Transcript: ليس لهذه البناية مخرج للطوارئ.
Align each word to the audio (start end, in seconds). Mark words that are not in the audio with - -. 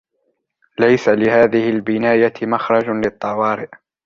ليس 0.79 1.09
لهذه 1.09 1.69
البناية 1.69 2.33
مخرج 2.41 2.89
للطوارئ. 2.89 3.69